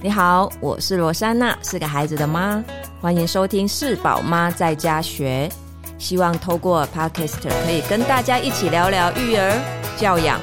[0.00, 2.62] 你好，我是罗珊娜，是个孩子的妈，
[3.00, 5.50] 欢迎收听是宝妈在家学。
[5.98, 9.52] 希望透过 Podcaster 可以跟大家一起聊聊育儿、
[9.96, 10.38] 教养、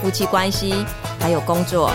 [0.00, 0.86] 夫妻关系，
[1.18, 1.90] 还有工作。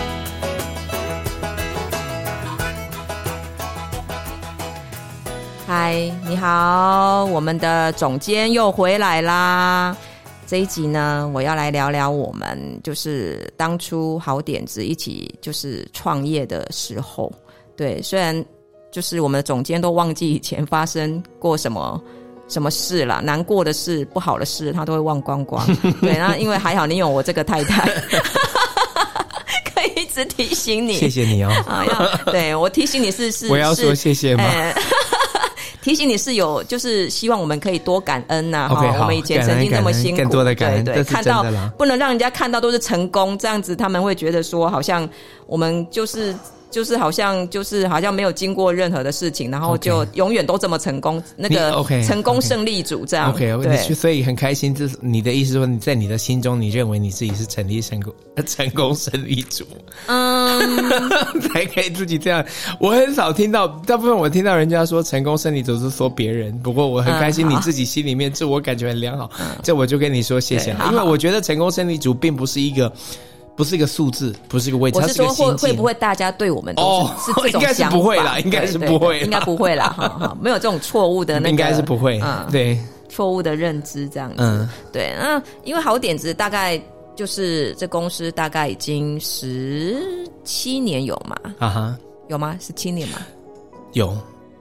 [5.65, 5.93] 嗨，
[6.27, 9.95] 你好，我们的总监又回来啦。
[10.48, 17.30] 这一集呢，我要来聊聊我们就是当初好点子一起就是创业的时候。
[17.76, 18.44] 对，虽然
[18.90, 22.02] 就是我们的总监都忘记以前发生过什么
[22.48, 25.68] 什么事了，难过的事、不好的事，他都会忘光光。
[25.99, 27.85] 对，那因为还好你有我这个太太，
[29.76, 30.93] 可以一直提醒你。
[30.93, 31.52] 谢谢你哦。
[31.68, 34.45] 啊，要对我提醒你是是，我要说谢谢吗？
[34.45, 34.73] 欸
[35.88, 38.68] 提醒你是有，就是希望我们可以多感恩呐。
[38.68, 41.46] 哈，我们以前曾经那么辛苦，更多的感恩，对对，看到
[41.77, 45.08] 不能让人家看到都是成功，这样子他们会觉得说，好像
[45.46, 46.36] 我们就是。
[46.70, 53.32] 就是好像就是好像没有经过任何的事情，然后就永远都这么成功，那个 OK 成功胜利组这样。
[53.32, 54.76] OK，对，所以很开心。
[54.76, 58.13] 就是你的意思说，你在你的心中，你认为你自己是成立成功
[58.45, 59.65] 成功胜利组，
[60.07, 60.60] 嗯，
[61.54, 62.45] 才可以自己这样。
[62.79, 66.57] 我很少听到，大部分我听到人家说成功胜利组是说别人。
[66.59, 69.29] 不过我很开心，你自己心里面自我感觉很良好。
[69.63, 72.91] 这我就跟你说谢谢了，因为我觉得成功胜利组并不是一个。
[73.58, 75.00] 不是一个数字，不是一个位置。
[75.00, 77.97] 我是说，会会不会大家对我们都是、哦、是这种想法？
[77.97, 86.80] 应该是不会啦，应该是不会，应该不会啦，哈哈，没有这种错误的那个，应该是不会，嗯，对，错误的认知这样子，嗯，对，那因为好点子大概
[87.16, 89.97] 就是这公司大概已经十
[90.44, 91.97] 七年有嘛，啊哈，
[92.28, 92.56] 有吗？
[92.62, 93.18] 十七年吗？
[93.94, 94.16] 有。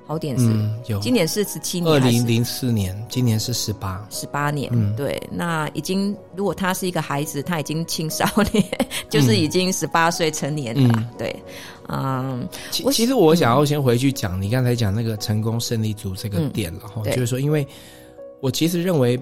[0.07, 1.01] 好点子，嗯，有。
[1.01, 4.71] 今年是十七年，二零零四年，今年是十八，十八年。
[4.73, 5.21] 嗯，对。
[5.33, 8.65] 那已经，如果他是一个孩子，他已经青少年，
[9.11, 10.95] 就是已经十八岁成年了。
[10.97, 11.35] 嗯，对。
[11.89, 17.67] 嗯，其其实我想要先回去讲你刚才讲那个成功胜利组这个点了哈，就是说，因为
[18.41, 19.21] 我其实认为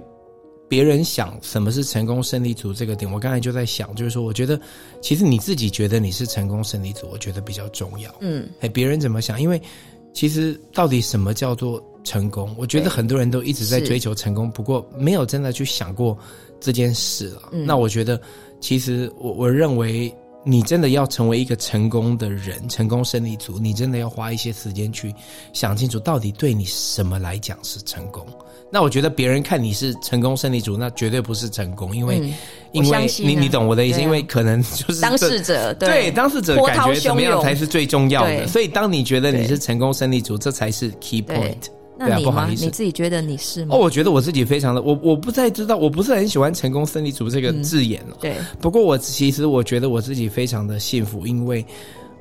[0.66, 4.58] 别人想什么是成功胜利组这个点，我刚才就在想，就是说，我觉得
[5.02, 8.14] 其实你自己觉得你是成功胜利组，我觉得比较重要。
[8.20, 9.40] 嗯，哎，别人怎么想？
[9.40, 9.60] 因为
[10.14, 12.54] 其实，到底什么叫做成功？
[12.56, 16.16] 我觉得很多人都一直在追求成功，不过没有真的去想过
[16.58, 17.50] 这件事了。
[17.52, 17.66] 嗯。
[17.66, 18.18] 那我觉得，
[18.60, 20.14] 其实我我认为。
[20.46, 25.10] 你真的要成为一个成功的人，成功胜利组，你真的要花一些时间去
[25.54, 28.26] 想清楚，到底对你什么来讲是成功。
[28.74, 32.34] 那我觉得别人看你是成功胜利组，那绝对不是成功，因为、嗯、
[32.72, 38.48] 因为你你懂我的意思，因为可能就是当事者对，对当事者感觉怎么样才是最重要的。
[38.48, 41.54] 所以当你觉得你是成功胜利组，这才是 key point。
[41.96, 42.16] 那你吗？
[42.16, 43.76] 对啊，不好意思，你自己觉得你是吗？
[43.76, 48.16] 哦，我觉得我自己非常的，我我不太知道，我不是很喜欢“成功胜利组”这个字眼了。
[48.16, 51.64] 嗯，对，不过我其实我觉得我自己非常的幸福，因为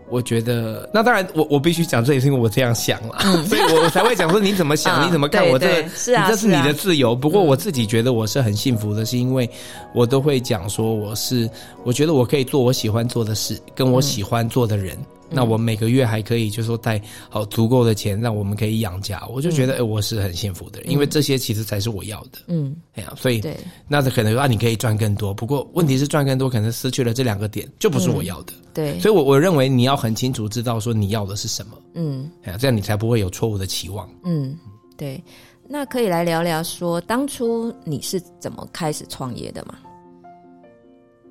[0.10, 7.16] 我觉得，那当然我我必须讲，这也是因为我这样想了，嗯、 所以我我才会讲说你怎么想， 你怎么看我这个，是啊，这是你的自由。
[7.16, 9.50] 不过我自己觉得我是很幸福的，是因为
[9.94, 11.50] 我都会讲说我是，
[11.84, 14.98] 我觉得我可以做我喜欢做的事，跟我喜欢做的人。
[15.30, 22.40] 那我每个月还可以，就是说带好足够的钱，让我们可以养家，我就觉得，哎、嗯欸，我是很幸福的人，因为这些其实才是我要的。
[22.48, 23.58] 嗯，哎呀，所以，对，
[23.88, 28.54] 那可能说啊，你可以赚更多，不过问题是赚更多，可能失去了这两个点，就不是我要的。
[28.54, 31.72] 嗯、对，所以我我认为你要很清楚知道说你要的是什么。
[31.96, 34.08] 嗯，哎呀，这样你才不会有错误的期望。
[34.24, 34.56] 嗯，
[34.96, 35.24] 对，
[35.68, 39.76] 那可以来聊聊说，当初你是怎么开始创业的吗？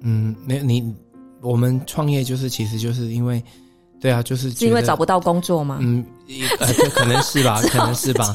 [0.01, 0.93] 嗯，没有，你
[1.41, 3.41] 我们创业就是其实就是因为。
[4.03, 5.79] 对啊，就是，是因为找不到工作吗？
[5.81, 6.05] 嗯，
[6.59, 8.29] 呃，可能是吧， 可能是吧，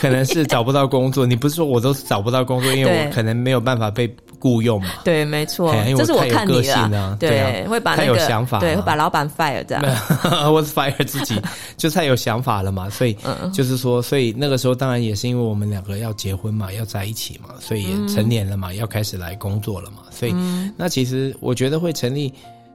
[0.00, 1.24] 可能是找不到工作。
[1.24, 4.88] 你不是说我都是找不到工作，因为我可能没有办法被雇佣嘛？
[5.04, 7.16] 对，没错，这是我太有个性了。
[7.20, 9.84] 对，会把那个，太有想法，对，会把老板 fire 这样。
[10.52, 11.40] 我是 fire 自己，
[11.78, 12.90] 就太有想法了嘛。
[12.90, 13.16] 所以，
[13.52, 19.98] 就是说，所以那个时候当然也是因为我们两个要结婚嘛，要在一起嘛，所以也成年了嘛，要开始来工作了嘛。
[20.10, 20.34] 所以，
[20.76, 22.34] 那其实我觉得会成立。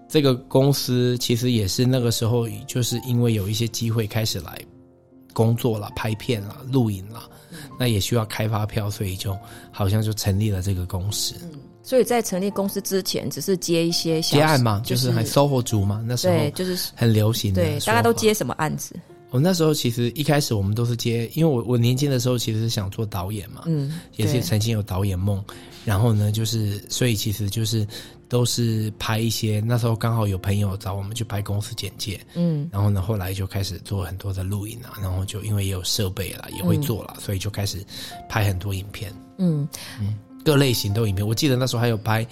[0.10, 4.60] 这个公司其实也是那个时候，就是因为有一些机会开始来
[5.34, 7.30] 工作了、拍片了、录影了，
[7.80, 9.38] 那也需要开发票，所以就
[9.72, 11.36] 好像就成立了这个公司。
[11.44, 17.62] 嗯，所以在成立公司之前，只是接一些小接案嘛，就是很 SOHO 族嘛，那时候对，就是很流行的。
[17.62, 18.96] 对，大家都接什么案子？
[19.30, 25.44] 我那时候其实一开始我们都是接，因为我我年轻的时候其实是想做导演嘛，嗯，也是曾经有导演梦，
[25.86, 27.88] 然后呢，就是所以其实就是。
[28.30, 37.84] 都是拍一些，那时候刚好有朋友找我们去拍公司简介，嗯，然后呢，后来就开始做很多的录影啊，然后就因为也有设备了，也会做了，嗯，所以就开始
[38.30, 39.68] 拍很多影片，嗯
[40.00, 40.16] 嗯。
[40.29, 41.28] 可各类型都影片。
[41.28, 42.26] 我记得那时候还有拍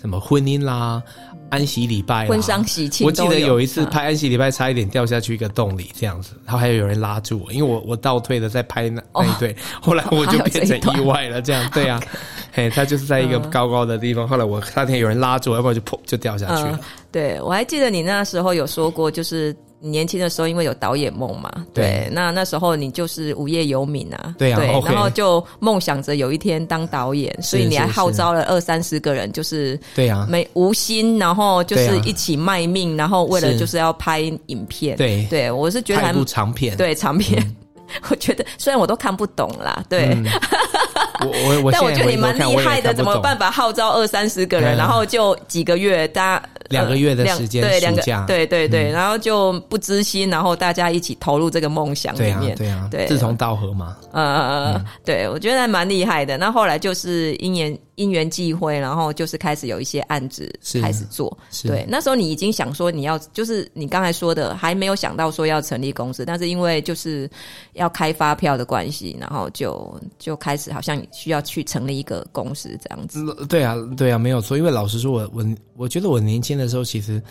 [0.00, 1.02] 什么婚姻啦、
[1.50, 3.04] 安息礼拜、婚丧喜庆。
[3.04, 12.00] 我记得有一次拍安息礼拜，差一点掉下去一个洞里这样子，然后还有有人拉住我，因为我我倒退的在拍那那一对，哦、后来我就变成意外了，这样对啊，
[12.54, 16.78] 嘿，他就是在一个高高的地方，后来我那天有人拉住我，要不然就砰就掉下去了。
[16.80, 16.80] 嗯、
[17.10, 19.52] 对，我还记得你那时候有说过，就是。
[19.84, 40.06] 你年轻的时候，因为有导演梦嘛，对，那那时候你就是无业游民啊，对啊，对然后就梦想着有一天当导演，所以你还号召了二三十个人，就是对啊，没无心，然后就是一起卖命，然后为了就是要拍影片，对，对我是觉得还部长片，对长片，嗯、 我觉得虽然我都看不懂啦，对。
[40.14, 40.24] 嗯。
[41.20, 56.36] 我我我， 但我觉得你蛮厉害的，怎么办法号召二三十个人，然后就几个月，大家两个月的时间，对两个，对对对，然后就不知心，然后大家一起投入这个梦想里面，对啊，对，志同道合嘛，呃，对，我觉得还蛮厉害的。
[56.38, 67.30] 那后来就是因缘因缘际会，然后就是开始有一些案子开始做，对，那时候你已经想说你要，就是你刚才说的，还没有想到说要成立公司，但是因为就是
[67.74, 70.94] 要开发票的关系，然后就就开始好像。
[71.12, 73.24] 需要去成立一个公司这样子。
[73.46, 74.56] 对啊，对啊，没有错。
[74.56, 77.22] 因为老实说我，我我我觉得我年轻的时候，其实，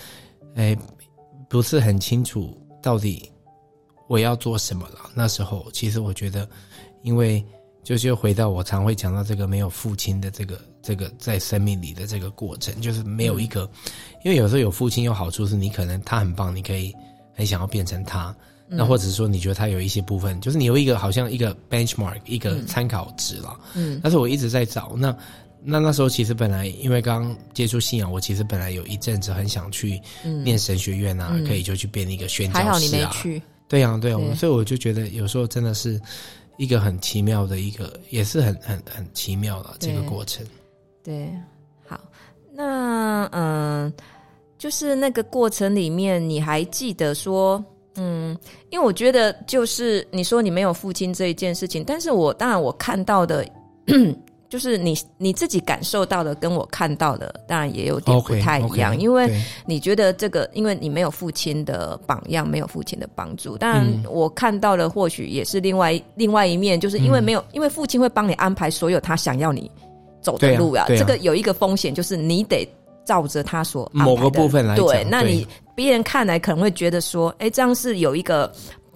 [0.55, 0.77] 哎，
[1.49, 3.29] 不是很清楚到底
[4.07, 5.09] 我要做什么了。
[5.15, 6.47] 那时候，其实我觉得，
[7.03, 7.43] 因为
[7.83, 13.91] 就是又回到我常会讲到这个没有父亲的这个这个在生命里的这个过程，就是没有一个，嗯、
[14.23, 16.93] 因为有时候有父亲有好处是你可能他很棒，你可以
[17.33, 18.35] 很想要变成他。
[18.75, 23.59] 那或者是说，你觉得他有一些部分，就是你有一个好像一个 benchmark，一个参考值了。
[23.75, 24.95] 嗯，但是我一直在找。
[24.97, 25.15] 那
[25.61, 30.01] 那那时候其实本来因为刚接触信仰，我其实本来有一阵子很想去
[30.43, 32.63] 念神学院啊，可以就去变一个宣教师啊。
[32.63, 33.39] 还好你没去。
[33.67, 36.01] 对呀，对呀，所以我就觉得有时候真的是
[36.57, 40.45] 一个很奇妙的一个，也是很很很奇妙的这个过程。
[41.03, 41.29] 对，
[41.85, 41.99] 好，
[42.51, 43.93] 那嗯，
[44.57, 47.63] 就是那个过程里面，你还记得说？
[47.95, 48.35] 嗯，
[48.71, 53.47] 因为我觉得就是你说你没有父亲这一件事情，但是我当然我看到的，
[54.53, 58.93] 就是你你自己感受到的跟我看到的，当然也有点不太一样。
[58.93, 69.71] Okay, okay, 因为你觉得这个，因为你没有父亲的榜样，没有父亲的帮助，当然我看到的或许也是另外另外一面，就是因为没有，因为父亲会帮你安排所有他想要你
[70.21, 70.85] 走的路啊。
[70.89, 72.63] 这个有一个风险，就是你得。
[73.05, 75.45] 照着他所某个部分来讲，对，那你
[75.75, 78.49] 别人看来可能会觉得说，哎，这样是有一个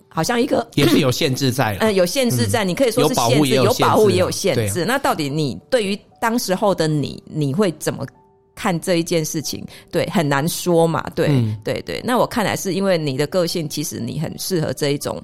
[0.07, 4.83] 好像一个也是有限制在，嗯，有限制在，你可以说是限制，有保护也有限制。
[4.85, 8.05] 那到底你对于当时候的你，你会怎么
[8.55, 9.65] 看这一件事情？
[9.91, 11.03] 对，很难说嘛。
[11.13, 11.29] 对，
[11.63, 12.01] 对，对。
[12.03, 15.21] 那我看来是因为你的个性，其实你很适合这一种。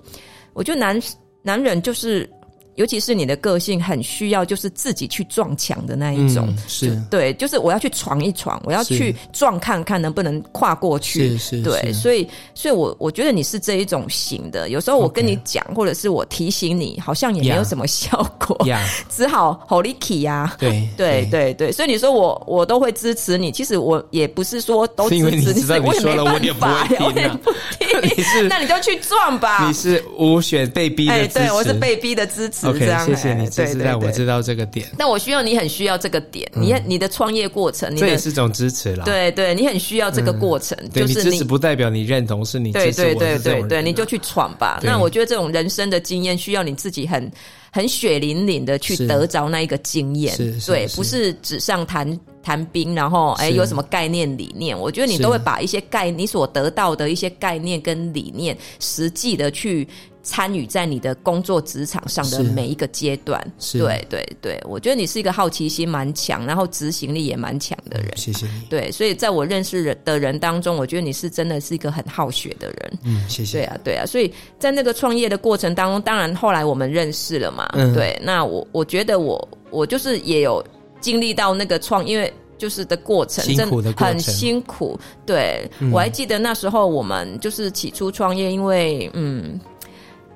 [0.53, 1.01] 我觉得男
[1.41, 2.30] 男人就是。
[2.75, 7.02] 尤其是你的个性很需要，就是自己去撞墙的那一种，嗯、是。
[7.10, 14.70] 对，就是我要去闯一闯，我要去撞看看能不能跨过去，是是，是对，所以，所以我我觉得你是这一种型的。
[14.70, 15.74] 有时候我跟你讲，Okay.
[15.75, 18.81] 或者是我提醒你，好像也没有什么效果，Yeah.
[19.10, 21.54] 只好 Holy Key 呀，对 对对。
[21.54, 26.26] 对，所以你说我我都会支持你，其实我也不是说都支持你，你知我也没办
[26.60, 32.62] 法，我也不听， 你是那你就去撞吧，你是无选被逼的支持，对，我是被逼的支持。
[32.63, 34.88] OK，谢谢你，支持让我知道这个点。
[34.98, 39.06] 那我需要你很需要这个点，你你的创业过程，这也是种支持啦。
[39.06, 43.61] 对对，你很需要这个过程，就是支持不代表你认同，是你支持我的这种人。
[43.61, 44.80] 对对对对，你就去闯吧。
[44.83, 47.31] 那我觉得这种人生的经验，需要你自己很
[47.71, 50.35] 很血淋淋的去得着那一个经验。
[50.66, 59.88] 对，不是纸上谈谈兵，然后哎有什么概念理念，我觉得你都会把一些概你所得到的一些概念跟理念，实际的去。
[60.23, 68.09] 参与在你的工作职场上的每一个阶段，是对对对，我觉得你是一个好奇心蛮强，然后执行力也蛮强的人。
[68.15, 68.61] 谢谢你。
[68.69, 72.99] 对，所以在我认识人的人当中，我觉得你是真的是一个很好学的人。
[73.03, 73.57] 嗯，谢谢。
[73.57, 77.69] 对啊，对啊，所以在那个创业的过程当中，当然后来我们认识了嘛。
[77.73, 78.18] 嗯，对。
[78.23, 80.65] 那我我觉得我我就是也有
[81.01, 84.97] 经历到那个创，因为就是的过程，辛苦的过程，很辛苦。
[85.25, 89.59] 对，嗯，我还记得那时候我们就是起初创业，因为嗯。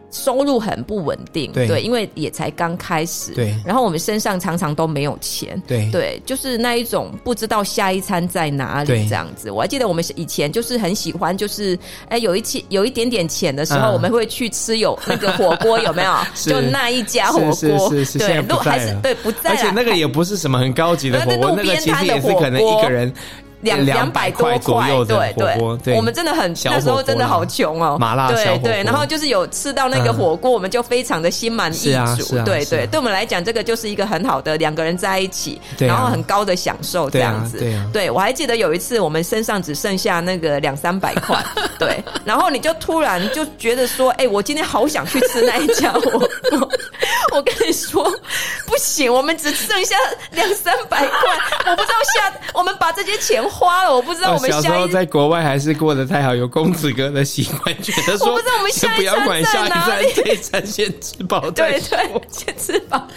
[0.10, 3.54] 收入很不稳定，对，对，因为也才刚开始，对。
[3.66, 9.52] 然后我们身上常常都没有钱，对，对，就是那一种不知道下一餐在哪里这样子。
[9.52, 16.16] 我还记得我们以前就是很喜欢，就是哎，有一期有一点点钱的时候，我们会去吃有那个火锅，有没有？
[16.46, 17.54] 就那一家火锅，
[17.90, 23.14] 是是是，对，还是对不在，而且那个也不是什么很高级的火锅，那个其实也是可能一个人。
[23.62, 37.58] 两两百多块，对对对，我们真的很那时候真的好穷哦，麻辣对对，然后就是有吃到那个火锅，我们就非常的心满意足，对对，对我们来讲，这个就是一个很好的两个人在一起，然后很高的享受这样子，
[37.92, 41.44] 对我还记得有一次我们身上只剩下那个两三百块，
[41.80, 46.70] 对，然后你就突然就觉得说，哎，我今天好想去吃那一家火锅，
[47.34, 48.04] 我跟你说
[48.66, 49.96] 不行，我们只剩下
[50.32, 51.20] 两三百块，
[51.72, 53.38] 我不知道下我们把这些钱。
[53.48, 63.08] 花了，我不知道我们小时候在国外还是过得太好，有公子哥的习惯，觉得说，我不知道我们下一餐在哪里，这一餐先吃饱，对对，先吃饱。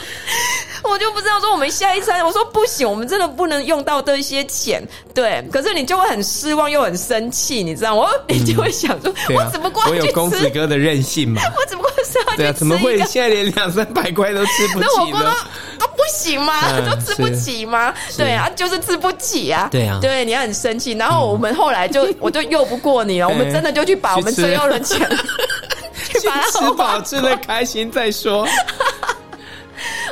[0.91, 4.83] 我就不知道说我们下一餐，我说不行，我们真的不能用到这些钱，
[5.15, 5.43] 对。
[5.53, 8.03] 可是你就会很失望又很生气，你知道吗？
[8.03, 9.85] 我你就会想说，我只不过？
[9.89, 11.41] 我有公子哥的任性嘛？
[11.57, 15.35] 我只不过是要怎么会现在连两三百块都吃不起呢？
[15.79, 16.55] 不行吗？
[16.89, 17.95] 都吃不起吗？
[18.17, 19.69] 对啊，就是吃不起啊。
[19.71, 20.93] 对啊，对，你很生气。
[20.93, 23.29] 然后我们后来就， 我就拗不过你了。
[23.29, 24.99] 我们真的就去把我们最后的钱，
[26.09, 28.47] 去把它吃饱，吃的开心再说。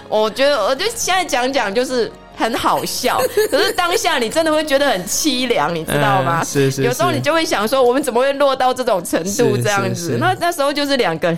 [0.09, 3.21] 我觉得，我就现在讲讲，就是很好笑。
[3.51, 6.43] 可是当下你真的会觉得很凄凉，你知道吗？
[6.45, 6.83] 是是。
[6.83, 10.17] 有时候你就会想说，我们怎么会落到这种程度这样子？
[10.19, 11.37] 那那时候就是两个。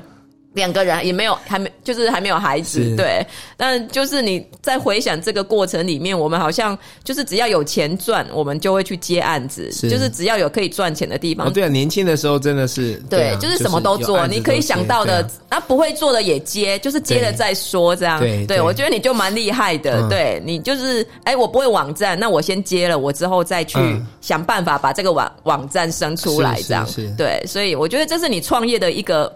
[0.55, 3.25] 两个人也没有，还没就是还没有孩子，对。
[3.57, 11.47] 但就是你在回想这个过程里面，我们好像就是只要有钱赚，我们就会去接案子，是就是只要有可以赚钱的地方。
[11.47, 18.19] 哦，对啊，年轻的时候真的是对，就是什么都做，你可以想到的，啊，啊，不会做的也接，就是接了再说这样。
[18.19, 23.79] 对，对，对，我觉得你就蛮厉害的，嗯，对你就是，哎，我不会网站，那我先接了，我之后再去
[24.21, 26.85] 想办法把这个网网站生出来，这样。
[27.17, 29.33] 对，所以我觉得这是你创业的一个。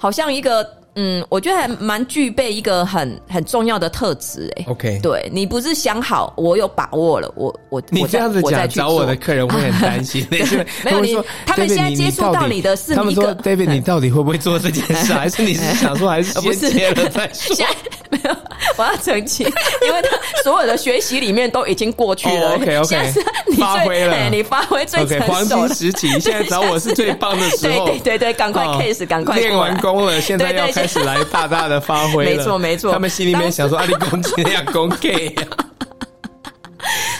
[0.00, 0.79] 好像一个。
[1.02, 4.66] 嗯，我觉得还蛮具备一个很很重要的特质哎。
[4.68, 10.26] OK，对你不是想好，我有把握了，我我你这样子讲，找我的客人会很担心。
[10.84, 11.16] 没有你，
[11.46, 15.14] 他们现在接触到你的是他们说， David，你到底会不会做这件事？
[15.14, 17.66] 还是你是想说，还是先接了再说？
[18.10, 18.36] 没有，
[18.76, 19.46] 我要澄清，
[19.86, 22.56] 因为他所有的学习里面都已经过去了。
[22.56, 23.12] OK OK，
[23.48, 25.26] 你发挥了，你发挥最成熟。
[25.26, 27.86] 黄金时期，现在找我是最棒的时候。
[27.86, 32.92] 对对对，赶快 case，赶快练完功了，现在要开始来大大的发挥，没错没错。
[32.92, 35.34] 他们心里面想说：“阿里公斤那样公给。”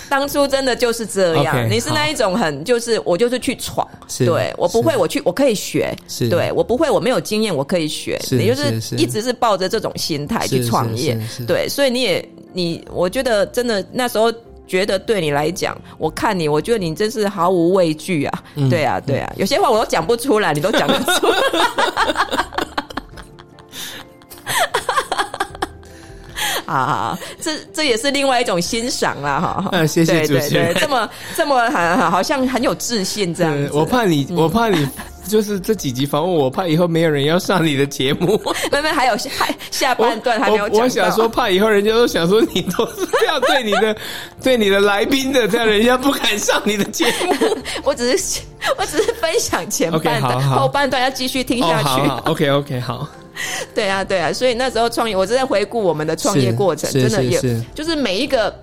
[0.08, 1.70] 当初真的就是这样。
[1.70, 3.86] 你是那一种很就是我就是去闯，
[4.18, 5.94] 对我不会我去我可以学，
[6.28, 14.32] 对我不会我没有经验我可以学，你就是一直是抱着这种心态去创业，对，所以你也你我觉得真的那时候
[14.66, 21.28] 觉得对你来讲，我看你我觉得你真是毫无畏惧啊，对啊对啊，有些话我都讲不出来，你都讲得出
[26.74, 29.68] 啊，这这也是另外一种欣赏啦，哈。
[29.72, 30.74] 嗯，谢谢主持人。
[30.80, 33.68] 这么这么很好像很有自信这样。
[33.72, 34.88] 我怕你，我怕你，
[35.28, 38.40] 就是这几集访问我，怕以后没有人要上你的节目。
[38.70, 39.30] 妹妹还有下
[39.70, 40.82] 下半段还没有讲。
[40.82, 43.96] 我想说，怕以后人家都想说你都是这样对你的
[44.42, 47.34] 对你的来宾的，这样人家不敢上你的节目。
[47.82, 48.40] 我只是
[48.78, 52.00] 我只是分享前半段，后半段要继续听下去。
[52.24, 53.08] OK OK 好。
[53.75, 57.40] 对啊，对啊，所以那时候创业，我正在回顾我们的创业过程，真的也
[57.75, 58.54] 就是每一个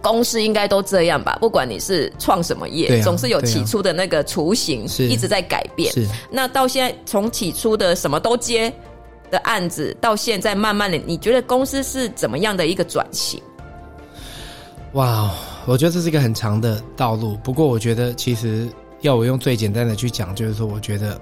[0.00, 1.38] 公司应该都这样吧。
[1.40, 5.92] 不管你是创什么业，啊、总是有起初的那个雏形，一直在改变。
[6.30, 8.72] 那到现在，从起初的什么都接
[9.30, 13.40] 的案子，到现在慢慢的，你觉得公司是怎么样的一个转型？
[14.92, 15.30] 哇，
[15.64, 17.36] 我觉得这是一个很长的道路。
[17.42, 18.68] 不过，我觉得其实
[19.00, 21.18] 要我用最简单的去讲，就是说，我觉得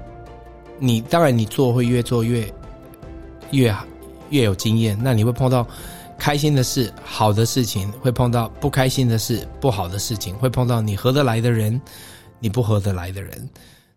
[0.80, 2.52] 你当然你做会越做越。
[3.50, 3.74] 越
[4.30, 5.66] 越有经验，那你会碰到
[6.18, 11.80] 开心的事、好的事情，会碰到不开心的事、不好的事情，会碰到你合得来的人，
[12.38, 13.48] 你不合得来的人。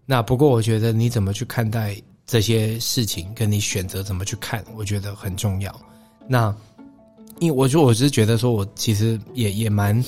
[0.05, 1.95] 那不过我觉得你怎么去看待
[2.25, 5.74] 这些事情，跟你选择怎么去看，我觉得很重要。
[6.27, 6.55] 那
[7.39, 10.03] 因为我说我是觉得说我其实也也蛮，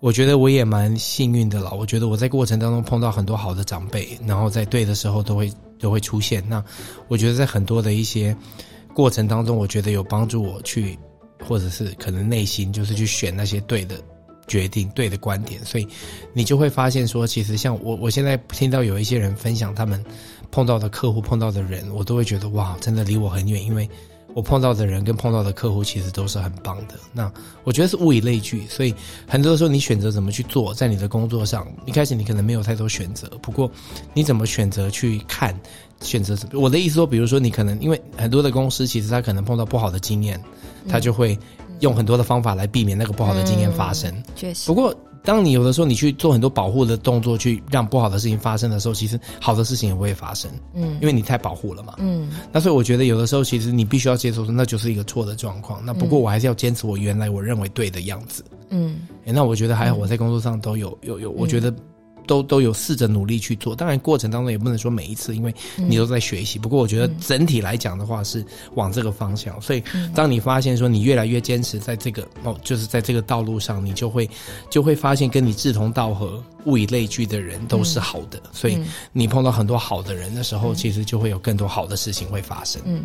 [0.00, 1.72] 我觉得我也蛮幸运的了。
[1.72, 5.50] 我觉得我在过程当中碰到很多好的长辈，然后在对的时候都会。
[5.78, 6.42] 就会出现。
[6.48, 6.62] 那
[7.08, 8.36] 我觉得在很多的一些
[8.94, 10.98] 过程当中，我觉得有帮助我去，
[11.46, 13.96] 或者是可能内心就是去选那些对的
[14.46, 15.64] 决定、对的观点。
[15.64, 15.86] 所以
[16.32, 20.04] 你就会发现说，其实像我，我现在听到有一些人分享他们
[20.50, 23.88] 碰到的客户、碰到的人，我都会觉得哇，真的离我很远，因为。
[24.36, 26.94] 我碰到的人跟碰到的客户其实都是很棒的。
[27.10, 27.32] 那
[27.64, 28.94] 我觉得是物以类聚，所以
[29.26, 33.26] 很多时候你选择怎么去做，在你的工作上，一开始你可能没有太多选择。
[33.40, 33.70] 不过
[34.12, 35.58] 你怎么选择去看，
[36.02, 36.60] 选择什么？
[36.60, 40.38] 我的意思说，比如说你可能因为很多的公司其实他可能碰到不好的经验，
[40.86, 41.38] 他就会
[41.80, 44.12] 用很多的方法来避免那个不好的经验发生。
[44.34, 44.66] 确实。
[44.66, 44.94] 不过
[45.26, 50.48] 当你有的时候你去做很多保护的动作，去让不好的事情发生的时候，其实好的事情也不会发生。
[50.72, 51.94] 嗯，因为你太保护了嘛。
[51.98, 55.84] 嗯，那所以我觉得有的时候其实你必须要接受说，那就是一个错的状况。
[55.84, 58.44] 那不过我还是要坚持我原来我认为对的样子。
[58.70, 61.74] 嗯，欸，那我觉得还好，我在工作上都有有有，我觉得。
[62.26, 66.58] 都都有试着努力去做，当然过程当中也不能说每一次，因为你都在学习。
[66.58, 69.82] 嗯、不过我觉得整体来讲的话是往这个方向，所以
[70.14, 74.28] 当你发现说你越来越坚持在这个哦，就是在这个道路上，你就会
[74.70, 78.78] 就会发现跟你志同道合、物以类聚的人都是好的，所以
[79.12, 82.82] 你碰到很多好的人的时候，其实就会有更多好的事情会发生。
[82.84, 83.04] 嗯。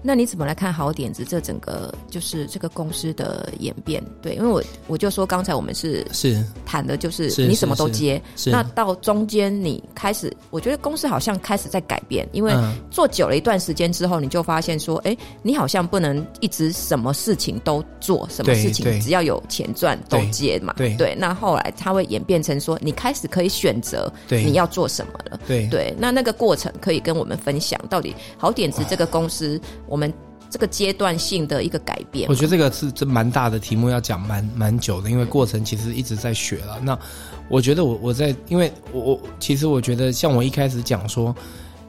[0.00, 4.02] 那你怎么来看好点子这整个就是这个公司的演变？
[4.22, 12.52] 对，因为我我就说刚才我们是是谈的就是你什么都接，那到中间你开始，我觉得公司好像开始在改变，因为
[12.90, 20.74] 做久了一段时间之后，你就发现说，哎，你好像不能一直什么事情都做，什么事情只要有钱赚都接嘛。
[20.76, 25.40] 对对，那后来它会演变成说，你开始可以选择你要做什么了。
[25.46, 29.60] 对对，那那个过程可以跟我们分享，到底好点子这个公司。
[29.88, 30.12] 我们
[30.50, 36.78] 这个阶段性的一个改变，我觉得这个是这蛮大的题目，要讲蛮蛮久的，因为过程其实一直在学了。
[36.82, 36.98] 那
[37.48, 41.34] 我觉得我我在，因为我我其实我觉得，像我一开始讲说。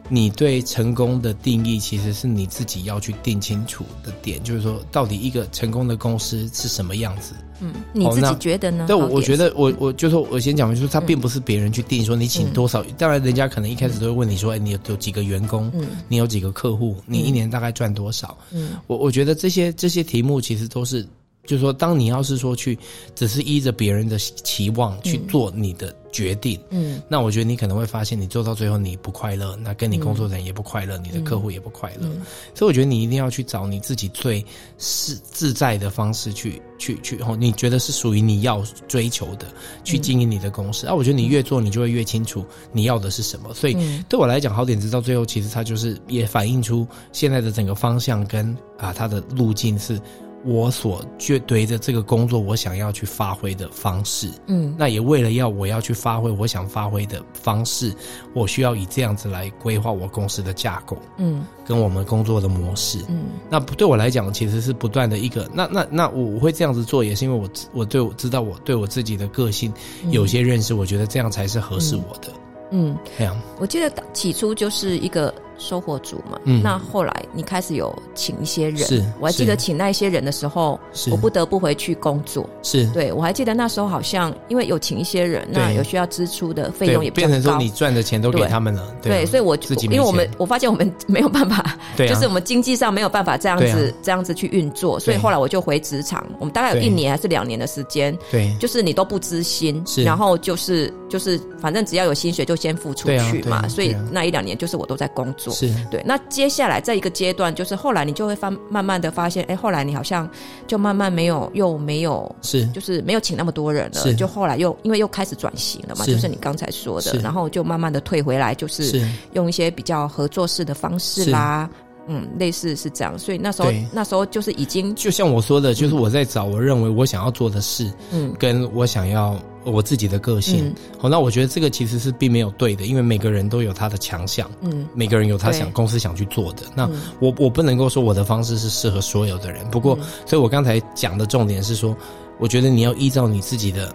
[0.10, 7.34] 你对成功的定义，其实是你自己要去定清楚的点，就是说，到底一个成功的公司是什么样子？
[7.62, 8.86] 嗯，你自己觉得呢？
[8.88, 12.84] 对，我我觉得我我就说，我先讲，就是他并不是别人去定，说你请多少。
[12.98, 15.72] 当然，人家可能一开始都会问你说，哎，你有有几个员工？
[15.76, 16.96] 嗯，你有几个客户？
[17.06, 18.38] 你一年大概赚多少？
[18.52, 21.06] 嗯，我我觉得这些这些题目其实都是。
[21.50, 22.78] 就是说，当你要是说去，
[23.16, 32.08] 只是依着别人的期望去做你的决定，嗯，那我觉得你可能会发现，你做到最后你不快乐，那跟你工作人也不快乐，嗯、你的客户也不快乐。
[32.08, 32.22] 嗯、
[32.54, 34.46] 所以我觉得你一定要去找你自己最
[34.78, 39.48] 是自在的方式去去去，哦，你觉得是属于你要追求的，
[39.84, 40.86] 去经营你的公司。
[40.86, 43.52] 嗯、啊，我觉得你越做，你就会越清楚你要的是什么。
[43.56, 43.76] 所以
[44.08, 50.00] 对我来讲，好点子到最后，其实它就是也反映出现在的整个方向跟啊，它的路径是。
[50.46, 57.94] 我所觉对着这个工作，我想要去发挥的方式，嗯，那也为了要我要去发挥我想发挥的方式，
[58.34, 69.74] 我需要以这样子来规划我公司的架构，嗯，跟我们工作的模式，嗯，那对我来讲，其实是不断的一个，那那那我我会这样子做，也是因为我我对我知道我对我自己的个性
[70.10, 72.32] 有些认识，我觉得这样才是合适我的，
[72.72, 75.34] 嗯，这样，我记得起初就是一个。
[75.60, 80.80] 收货组嘛，嗯，那后来你开始有请一些人，是，我还记得请那一些人的时候，
[81.12, 105.49] 我不得不回去工作，是，对，我还记得那时候好像因为有请一些人，那有需要支出的费用也变成说你赚的钱都给他们了，对，所以我因为我们我发现我们没有办法，对，就是我们经济上没有办法这样子这样子去运作，所以后来我就回职场，我们大概有一年还是两年的时间，对，就是你都不支薪，然后就是就是反正只要有薪水就先付出去嘛，所以那一两年就是我都在工作。
[105.52, 105.74] 是。
[105.92, 110.30] 对，那接下来在一个阶段，就是后来你就会发慢慢的发现，哎，后来你好像
[110.68, 116.14] 就慢慢没有又没有是，就是没有请那么多人了，就后来又因为又开始转型了嘛，是。
[116.14, 121.70] 就是你刚才说的，然后就慢慢的退回来，就是用一些比较合作式的方式啦。
[122.12, 141.96] 嗯，类似是这样，所以那时候那时候就是已经，就像我说的，就是我在找我认为我想要做的事，嗯，跟我想要我自己的个性，好、嗯，那我觉得这个其实是并没有对的，因为每个人都有他的强项，嗯，每个人有他想公司想去做的，那我我不能够说我的方式是适合所有的人，不过，嗯、所以我刚才讲的重点是说，
[142.38, 143.94] 我觉得你要依照你自己的，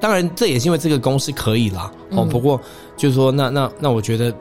[0.00, 2.60] 当然这也是因为这个公司可以啦，哦、嗯，不过
[2.96, 4.34] 就是说，那那那我觉得。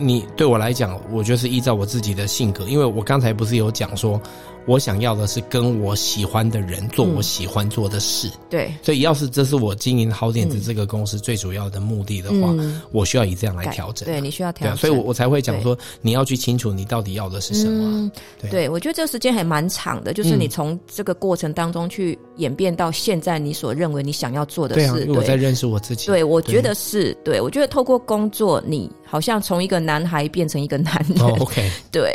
[0.00, 4.20] 你对我来讲，我觉得是依照我自己的性格，因为我刚才不是有讲说。
[4.66, 14.06] 我想要的是跟我喜欢的人做我喜欢做的事，嗯、对，所以要是这是我经营好点子这个公司最主要的目的的话，嗯、我需要以这样来调整。
[14.06, 17.88] 对，你需要调整，所以我我才会讲说，你要去清楚你到底要的是什么。
[17.88, 24.92] 嗯、对，对，我觉得这个时间还蛮长的，就是你从这个过程当中去演变到现在，你所认为你想要做的事。
[24.92, 26.06] 对，因为我在认识我自己。
[26.06, 31.20] 对，我觉得是对，我觉得透过工作，你好像从一个男孩变成一个男人。
[31.22, 32.14] 哦、OK， 对。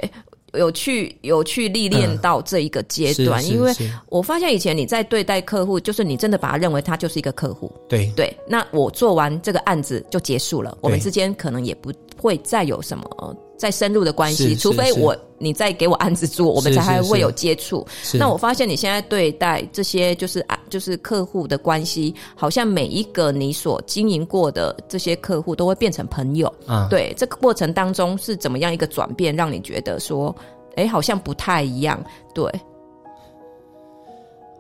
[0.58, 3.74] 有去有去历练到这一个阶段，嗯、因为
[4.08, 8.34] 我发现以前你在对待客户，就是你真的把他认为他就是一个客户，对对。
[8.48, 11.92] 那我做完这个案子就结束了，我们之间可能也不
[12.26, 17.86] 会再有什么再深入的关系，除非我你再给我案子做，我们才还会有接触。
[18.16, 26.52] 那我发现你现在对待这些就是啊，就是客户的关系，好像每一个你所经营过的这些客户都会变成朋友。
[26.66, 30.36] 啊，对，这个过程当中是怎么样一个转变，让你觉得说，
[30.76, 32.04] 哎，好像不太一样？
[32.34, 32.52] 对，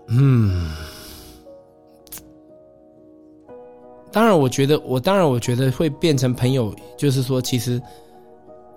[0.08, 0.71] 嗯。
[4.15, 7.82] 当然，我觉得我当然我觉得会变成朋友，就是说，其实。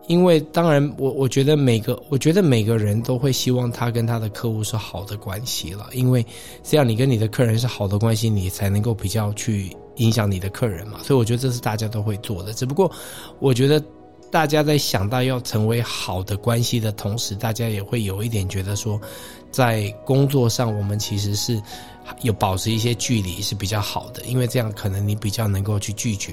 [0.09, 6.25] 因为当然我，我觉得每个我觉得每个人都会希望他跟他的客户是好的关系了，因为
[6.63, 10.99] 这样你跟你的客人是好的关系，你才能够比较去影响你的客人嘛。
[11.03, 12.55] 所以我觉得这是大家都会做的。
[12.55, 12.91] 只不过
[13.39, 13.85] 我觉得
[14.31, 18.99] 大家在想到要成为好的关系的同时，大家也会有一点觉得说，
[19.51, 21.61] 在工作上我们其实是。
[22.23, 26.33] 有保持一些距离是比较好的，因为这样可能你比较能够去拒绝，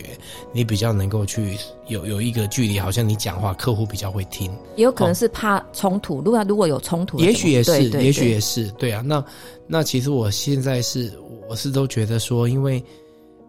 [0.52, 1.58] 你比较能够去
[1.88, 4.52] 有有一个距离，好像你讲话客户比较会听。
[4.76, 9.02] 也有可能是怕冲突，如果如果有冲突，也许也是，也许也是，对啊。
[9.06, 9.24] 那
[9.68, 11.14] 那其实我现在是
[11.50, 12.84] 我是都觉得说，因为，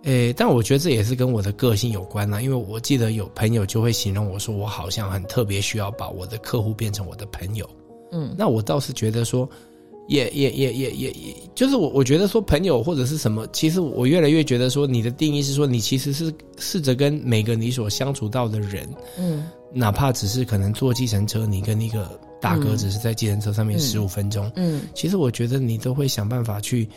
[0.02, 2.40] 诶，但我觉得这也是跟我的个性有关啊。
[2.40, 7.68] 因为我记得有朋友就会形容我说，我好像很特别需要把我的客户变成我的朋友。
[8.12, 9.48] 嗯，那我倒是觉得说。
[10.08, 18.88] 也也也也也也，就是我我觉得说朋友或者是什么，其实我越来越觉得说，你的定义是说，你其实是试着跟每个你所相处到的人，
[19.18, 26.88] 嗯，哪怕只是可能坐计程车，你跟一个大哥只是在计程车上面十五分钟，嗯，嗯，其实我觉得你都会想办法去。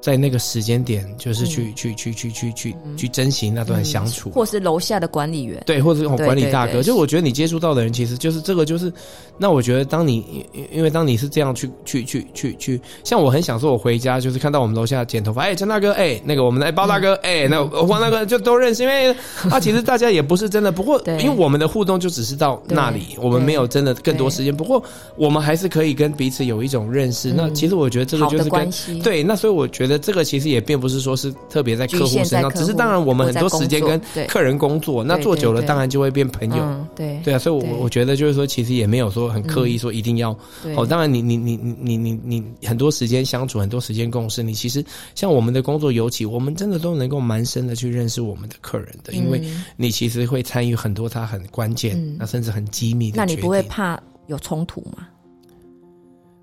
[0.00, 6.82] 在那个时间点，就是去、嗯、去去去去去去珍惜那段相处，或是楼下的管理员，对，或者管理大哥。
[6.82, 8.90] 就我觉得你接触到的人，其实就是这个，就是
[9.36, 19.14] 那我觉得，当你因为当你是这样去去去去去，像我很享受我回家，就是看到我们楼下剪头发，哎，陈大哥，哎，那个我们的哎包大哥，哎，那黄大哥就都认识，因为
[19.50, 24.56] 啊，其实大家也不是真的，不过因为我们的互动就只是到那里，我们没有真的更多时间。
[24.56, 24.82] 不过
[25.14, 27.30] 我们还是可以跟彼此有一种认识。
[27.34, 28.70] 那其实我觉得这个就是跟
[29.02, 29.89] 对，那所以我觉得。
[29.98, 36.86] 这个其实也并不是说是特别在客户身上，只是当然我们很多时间跟客人工作，那做久了当然就会变朋友。
[36.94, 40.30] 对对啊，所以我我觉得就是说，其实也没有说很刻意说一定要
[40.76, 40.86] 哦。
[40.86, 49.42] 当然你你你你你你你很多时间相处，很多时间共事，你其实像我们的工作尤其，我们真的都能够蛮深的去认识我们的客人的，因为
[49.76, 53.16] 你其实会参与很多他很关键，那甚至很机密的。
[53.16, 55.08] 那你不会怕有冲突吗？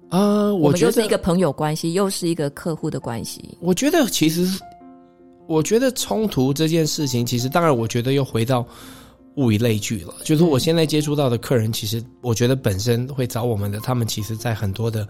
[0.10, 3.58] 啊、呃，我觉得是一个朋友关系，又是一个客户的关系。
[3.60, 4.48] 我觉得其实，
[5.48, 8.66] 我觉得冲突这件事情，其实当然，我觉得又回到
[9.36, 10.14] 物以类聚了。
[10.24, 15.06] 就是我现在接触到的客人，其实我觉得本身会找我们的，他们其实在很多的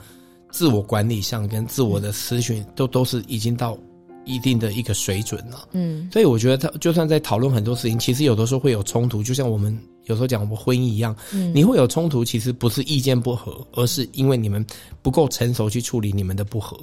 [0.52, 3.78] 自我管理上跟自我的咨询，都都是已经到
[4.26, 5.68] 一定的一个水准了。
[5.74, 9.78] 嗯，所以我觉得他就算在讨论很多事情，其实有的时候会有冲突，就像我们。
[10.08, 14.66] 有时候讲我们婚姻一样，嗯，你会有冲突，其实不是意见不合，而是因为你们
[15.02, 16.78] 不够成熟去处理你们的不合。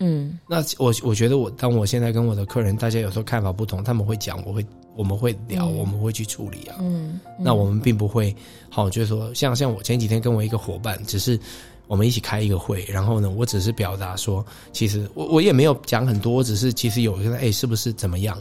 [0.00, 6.76] 嗯，那我我觉得我当我现在跟我的客人，大家有时候看法不同，他们会讲，我会我们会聊，嗯，我们会去处理啊。
[6.80, 8.34] 嗯，嗯，那我们并不会
[8.68, 11.38] 好，就是说像像我前几天跟我一个伙伴，只是
[11.86, 18.36] 我们一起开一个会，然后呢，我只是表达说，其实我我也没有讲很多，只是其实有一个哎，是不是怎么样？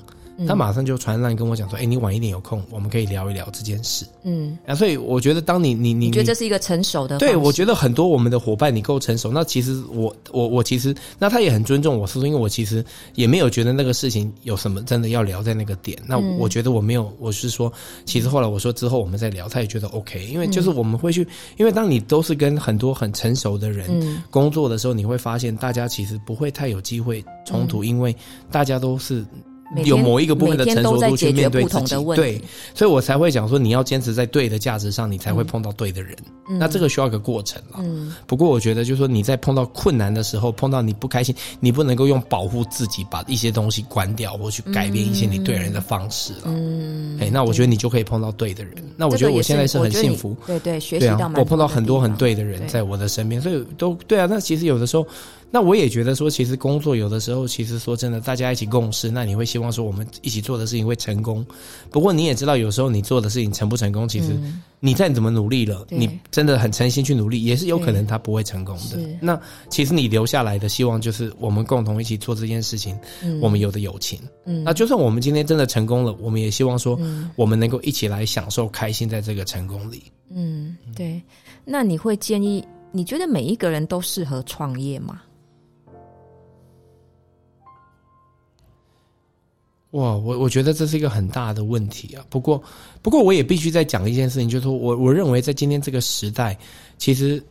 [0.47, 7.19] 他马上就传来跟我讲说：“哎、欸，你晚一点有空，我们可以聊一聊这件事。”嗯，啊，所以我觉得，当你你你，你觉得这是一个成熟的？
[7.19, 12.83] 对，我觉得很多我们的伙伴，你够成熟，那其实我我我其实，那他也很尊重我，是说，因为我其实
[13.15, 15.97] 也没有觉得那个事情有什么真的要聊在那个点。
[16.07, 17.71] 那我觉得我没有，我是说，
[18.05, 28.15] 其实后来我说之后我们再聊，他也觉得 OK，因为就是我们会去，因为当你都是跟很多很成熟的人工作的时候，你会发现大家其实不会太有机会冲突，因为
[28.49, 29.23] 大家都是。
[29.83, 32.41] 有某一个部分的成熟度去面对自己，对，
[32.75, 36.15] 所以我才会讲说，你要坚持在对的价值上，你才会碰到对的人。
[36.49, 37.79] 嗯、那这个需要一个过程了。
[37.79, 46.41] 嗯，不过我觉得就是说，你在碰到困难的时候，碰到你不开心，你不能够用保护自己把一些东西关掉，或去改变一些你对人的方式了。
[46.45, 48.73] 嗯，哎，那我觉得你就可以碰到对的人。
[48.77, 50.35] 嗯、那我觉得我现在是很幸福。
[50.45, 54.27] 对对，学习到、啊、我碰到很多很对的人在我的身边，所以都对啊。
[54.29, 55.05] 那其实有的时候。
[55.53, 61.45] 那我也觉得说，其实工作有的时候，其实说真的，大家一起共事，那你会希望说我们一起做的事情会成功。
[61.91, 64.35] 不过你也知道，有时候你做的事情成不成功，其实
[64.79, 68.97] 你再怎么努力了，你真的很诚心去努力，也是有可能它不会成功的。
[69.21, 69.39] 那
[69.69, 72.97] 其实你留下来的希望就是我们共同一起做这件事情，
[73.39, 74.19] 我们有的友情。
[74.45, 76.99] 嗯，那就算我们今天真的成功了，我们也希望说
[77.35, 80.01] 我们能够一起来享受开心在这个成功里。
[80.31, 81.21] 嗯，对。
[81.63, 85.21] 那你会建议，你觉得每一个人都适合创业吗？
[89.93, 92.25] 哇，我我觉得这是一个很大的问题啊。
[92.27, 92.61] 不过，
[93.01, 96.57] 不过我也必须再讲一件事情，就是说我我认为在今天这个时代，
[96.97, 97.41] 其实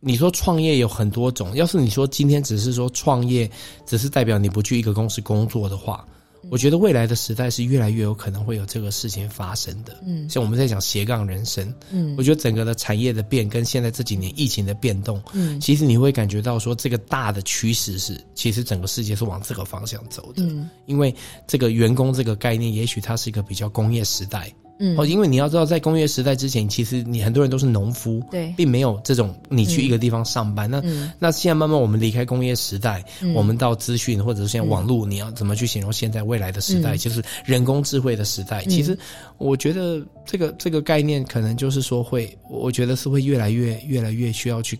[0.00, 1.54] 你说创业有很多种。
[1.54, 3.50] 要是你说今天只是说创业，
[3.84, 6.02] 只是代表你不去一个公司工作的话，
[6.48, 10.00] 我觉得未来的时代是越来越有可能会有这个事情发生的。
[10.06, 20.42] 嗯，像我们在讲斜杠人生，嗯，我觉得整个的产业的变跟现在这几年疫情的变动，嗯，其实你会感觉到说这个大的趋势是，其实整个世界是往这个方向走的。
[20.42, 21.14] 嗯，因为
[21.46, 24.52] 这个员工这个概念，也许它是一个比较工业时代。
[24.80, 30.68] 嗯，哦，因为你要知道，在工业时代之前，其实你很多人都是农夫，对，并没有这种你去一个地方上班。
[30.70, 36.96] 嗯、那、嗯、那现在慢慢我们离开工业时代，嗯、我们到资讯或者是现在网络，嗯、你要怎么去形容现在未来的时代？
[36.96, 38.64] 嗯、就是人工智慧的时代。
[38.64, 38.98] 嗯、其实
[39.36, 44.78] 我觉得这个这个概念，可能就是说会，我觉得是会越来越越来越需要去。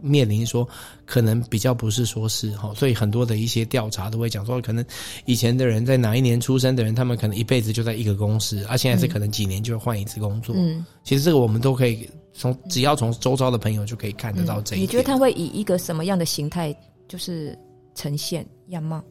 [0.00, 0.66] 面临说，
[1.04, 4.84] 可能比较不是说是哈，所以很多的一些调查都会讲说，可能
[5.24, 10.54] 以前的人在哪一年出生的人，他们可能一辈子就在一个公司，而现在是可能几年就会换一次工作。
[10.56, 14.80] 嗯，其实这个我们都可以从只要从周遭的朋友就可以看得到这一点。
[14.80, 16.74] 嗯，你觉得他会以一个什么样的形态
[17.08, 17.58] 就是
[17.94, 19.02] 呈现样貌？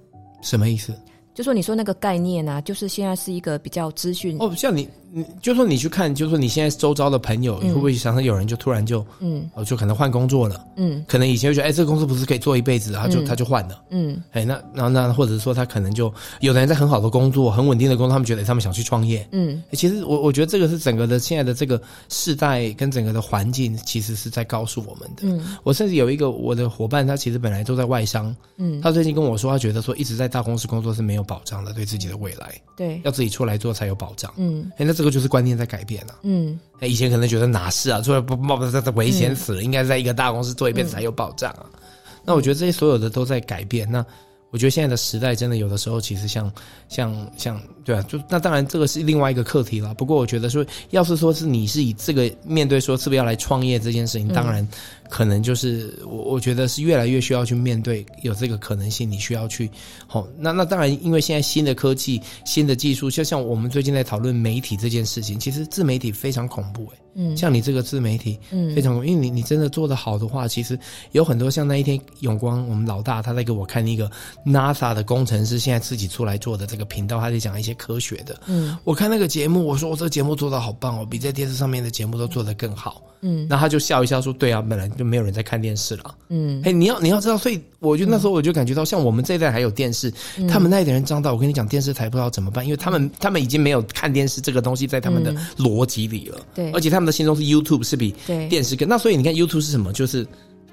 [0.42, 0.94] 什么意思？
[1.34, 4.88] 就说你说那个概念啊，就是现在是一个比较资讯哦，像你。
[5.12, 25.24] 你就说你去看，就说你现在周遭的朋友，你会不会常常有人就突然就，嗯，哦，就可能换工作了，嗯，可能以前就觉得，哎，这个公司不是可以做一辈子，他就他就换了，嗯，哎，那然后那或者说他可能就有的人在很好的工作，很稳定的工作，他们觉得他们想去创业，嗯，其实我我觉得这个是整个的现在的这个世代跟整个的环境，其实是在告诉我们的。
[25.24, 41.66] 嗯，我甚至有一个我的伙伴，他其实本来都在外商，嗯，他最近跟我说，他觉得说一直在大公司工作是没有保障的，对自己的未来，对，要自己出来做才有保障，嗯，哎，那这个就是观念在改变了，嗯，以前可能觉得哪是啊，出来不冒不这危险死了，嗯、应该在一个大公司做一辈子才有保障啊。
[41.74, 41.80] 嗯、
[42.26, 43.88] 那我觉得这些所有的都在改变。
[43.92, 44.04] 那
[44.50, 46.52] 我觉得现在的时代真的有的时候其实像
[46.90, 49.94] 像像对啊，就那当然这个是另外一个课题了。
[49.94, 54.62] 不过我觉得说，要是说是你是以这个面对说是不是要来创业这件事情，当然。
[54.62, 54.68] 嗯
[55.10, 59.72] 可能就是我，我觉得是越来越需要去面对有这个可能性，你需要去，
[60.06, 70.78] 好，那那当然，因为现在新的科技、新的技术，就像我们最近在讨论媒体这件事情，其实自媒体非常恐怖诶，嗯，像你这个自媒体，嗯，非常恐怖，因为你你真的做得好的话，其实
[71.14, 74.12] 有很多像那一天永光我们老大他在给我看一个
[74.46, 83.02] NASA 的工程师现在自己出来做的这个频道，他在讲一些科学的，嗯，我看那个节目，我说我这个节目做的好棒哦，比在电视上面的节目都做得更好。
[83.22, 96.40] 嗯，那他就笑一笑说：“对啊，本来就没有人在看电视了。”嗯，嘿，你要你要知道，所以我就那时候我就感觉到，像我们这一代还有电视，嗯、他们那一代人长大，我跟你讲，电视台不知道怎么办，因为他们他们已经没有看电视这个东西在他们的逻辑里了。
[96.54, 98.14] 对、嗯，而且他们的心中是 YouTube 是比
[98.50, 98.88] 电视更。
[98.88, 99.92] 那所以你看 YouTube 是什么？
[99.92, 100.26] 就是。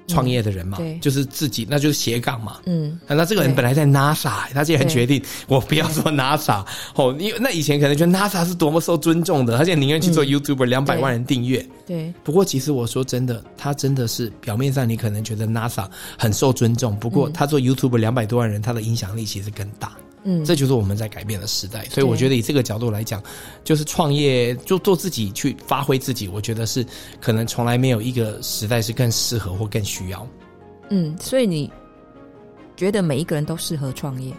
[0.07, 2.59] 创业的人嘛，嗯、就是自己，那就是斜杠嘛。
[2.65, 6.63] 嗯，那这个人本来在 NASA，对他现在决定我不要做 NASA。
[6.95, 11.65] 哦，因为那以前可能觉得 NASA 是多么受尊重的，他现在宁愿去做 YouTuber，两百、嗯、万人订阅。
[11.87, 15.87] 对，不过其实我说真的，他真的是表面上你可能觉得 NASA
[16.17, 19.91] 很受尊重，不过他做 YouTuber 两百多万人，他的影响力其实更大。
[20.27, 23.21] 嗯，这就是我们在改变的时代，所以我觉得以这个角度来讲，
[23.63, 26.83] 就是创业就做自己去发挥自己，我觉得是
[27.21, 30.27] 可能从来没有一个时代是更适合或更需要。
[30.89, 31.71] 嗯，所以你
[32.75, 34.33] 觉得每一个人都适合创业？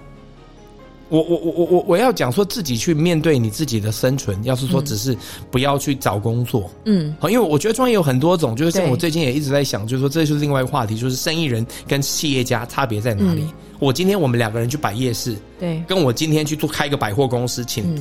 [1.08, 5.16] 我我我我我我要讲说自己去面对你自己的生存，要是说只是
[5.50, 13.42] 不要去找工作，嗯，好，因为我觉得创业有很多种，就是像我最近也一直在想，就是说这就是另外一个话题，就是生意人跟企业家差别在哪里？
[13.42, 13.52] 嗯。
[13.78, 17.94] 我今天我们两个人去摆夜市，对，跟我今天去做开一个百货公司，请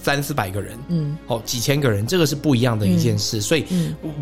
[0.00, 3.40] 三四百个人，嗯，哦，几千个人，这个是不一样的一件事。
[3.40, 3.64] 所以，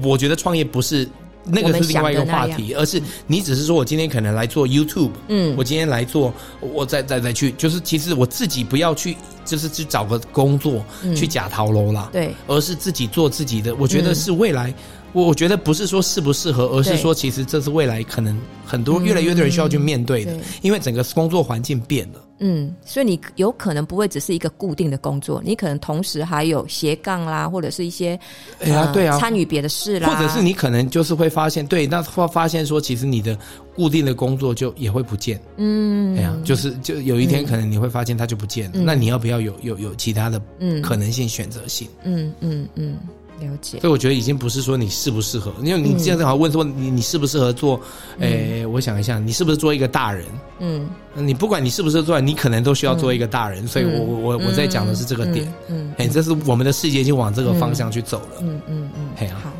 [0.02, 1.06] 我觉得创业不是
[1.44, 14.72] 那个是另外一个话题，而是你只是说我今天可能来做 YouTube，嗯，我今天来做，我再再再去，就是其实我自己不要去，就是去找个工作去假逃楼啦，对，而是自己做自己的，我觉得是未来。
[15.12, 22.20] 我我觉得不是说适不适合，而是说其实这是未来可能很多越来越多人需要去面对的，嗯、因为整个工作环境变了。
[22.38, 28.18] 嗯，所以你有可能不会只是一个固定的工作，你可能同时还有斜杠啦，或者是一些
[28.60, 33.38] 哎呀，对啊，参与别的事啦，或者是你可能就是会发现，对，那会发现说，其实你的
[33.74, 35.40] 固定的工作就也会不见。
[35.56, 40.40] 嗯，哎呀，就是就有一天可能你会发现它就不见了，嗯、那你要不要有有有其他的
[40.82, 41.88] 可能性选择性？
[42.02, 42.96] 嗯嗯嗯。
[42.96, 42.98] 嗯嗯
[43.40, 47.80] 了解，所以我觉得已经不是说你适不适合，因为你现在正好问说你你适不适合做，
[48.20, 48.58] 诶、嗯。
[48.60, 50.26] 欸，我想一下，你是不是做一个大人？
[50.60, 58.60] 嗯，你不管你是不是做，你可能都需要做一个大人，嗯、所以我我我我在讲的是这个点，嗯，哎、嗯，这是我们的世界已经往这个方向去走了，嗯。
[58.68, 59.50] 嗯嗯，好，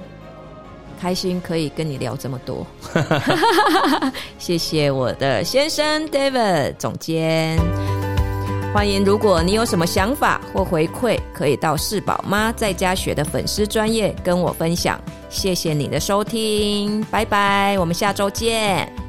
[1.01, 2.67] 开心可以跟你聊这么多，
[4.39, 8.14] 谢谢我的先生 David 总监。
[8.75, 15.01] 欢迎，如果你有什么想法或回馈，可以到四宝妈在家学的粉丝专业跟我分享。
[15.31, 19.04] 谢谢你的收听，拜拜，我们下周见。